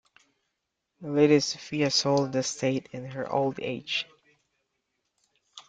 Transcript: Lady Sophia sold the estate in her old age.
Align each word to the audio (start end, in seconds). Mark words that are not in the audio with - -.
Lady 1.01 1.39
Sophia 1.39 1.91
sold 1.91 2.31
the 2.31 2.39
estate 2.39 2.89
in 2.91 3.05
her 3.05 3.31
old 3.31 3.59
age. 3.59 4.07